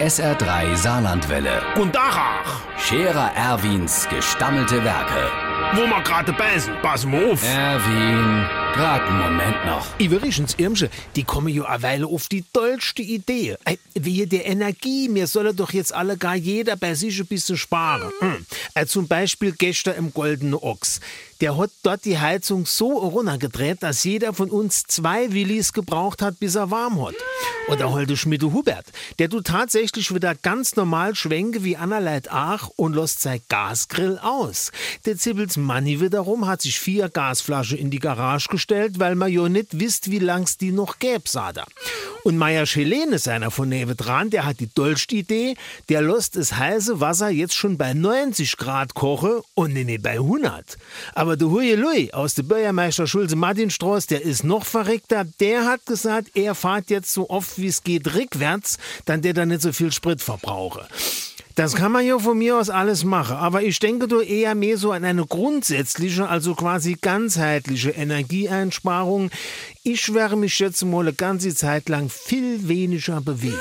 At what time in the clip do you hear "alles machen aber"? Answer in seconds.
62.68-63.62